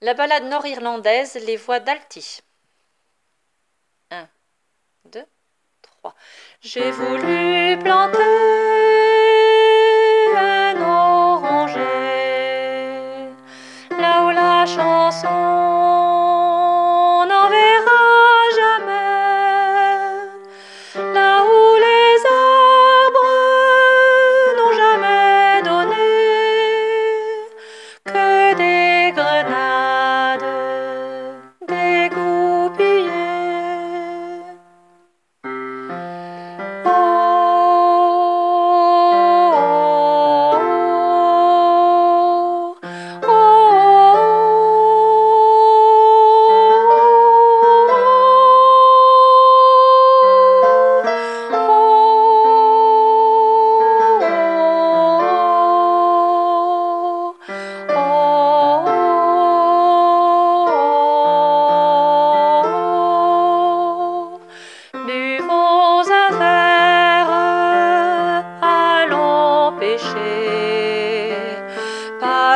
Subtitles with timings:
[0.00, 2.40] La ballade nord-irlandaise, les voix d'Alti.
[4.10, 4.28] 1,
[5.06, 5.24] 2,
[5.82, 6.14] 3.
[6.60, 8.63] J'ai voulu planter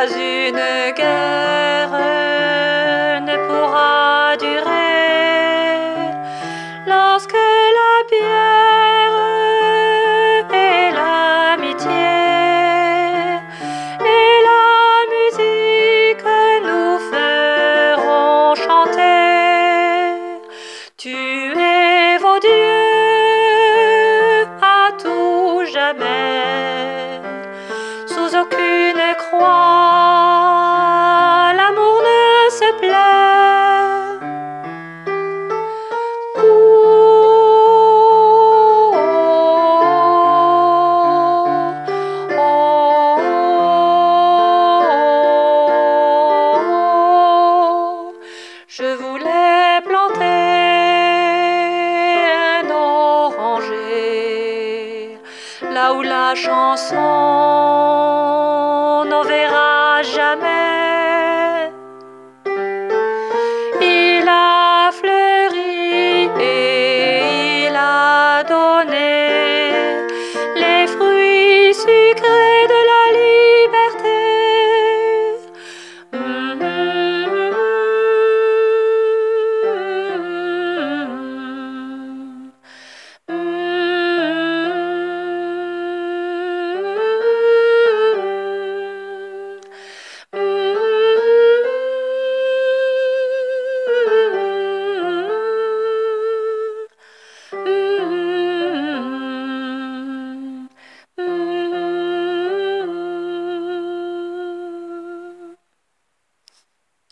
[0.07, 0.15] じ
[0.55, 1.28] 抜け
[55.79, 56.97] là où la chanson